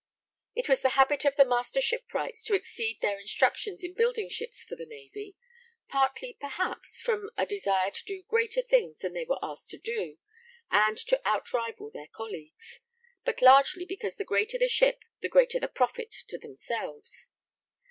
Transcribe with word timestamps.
It 0.55 0.67
was 0.67 0.81
the 0.81 0.97
habit 0.97 1.25
of 1.25 1.35
the 1.35 1.45
Master 1.45 1.79
Shipwrights 1.79 2.43
to 2.45 2.55
exceed 2.55 3.01
their 3.01 3.19
instructions 3.19 3.83
in 3.83 3.93
building 3.93 4.29
ships 4.29 4.63
for 4.63 4.75
the 4.75 4.87
Navy; 4.87 5.35
partly, 5.89 6.35
perhaps, 6.41 6.99
from 6.99 7.29
a 7.37 7.45
desire 7.45 7.91
to 7.91 8.03
do 8.03 8.23
greater 8.23 8.63
things 8.63 8.97
than 9.01 9.13
they 9.13 9.25
were 9.25 9.37
asked 9.43 9.69
to 9.69 9.77
do, 9.77 10.17
and 10.71 10.97
to 10.97 11.21
outrival 11.23 11.91
their 11.91 12.07
colleagues, 12.07 12.79
but 13.25 13.43
largely 13.43 13.85
because 13.85 14.15
the 14.15 14.25
greater 14.25 14.57
the 14.57 14.67
ship 14.67 15.03
the 15.19 15.29
greater 15.29 15.59
the 15.59 15.67
profit 15.67 16.09
to 16.29 16.39
themselves. 16.39 17.27